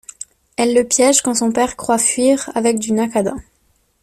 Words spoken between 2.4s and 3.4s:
avec du Naquadah.